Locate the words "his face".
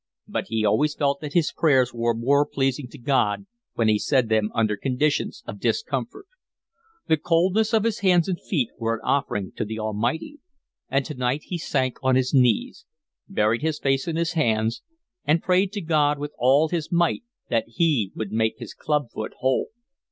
13.61-14.07